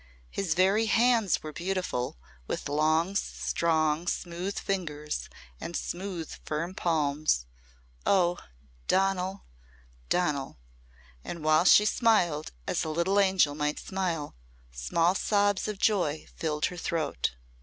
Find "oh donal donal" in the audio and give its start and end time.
8.03-10.57